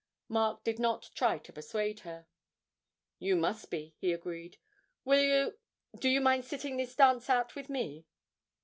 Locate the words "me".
7.69-8.07